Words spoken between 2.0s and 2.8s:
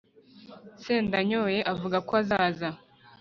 ko azaza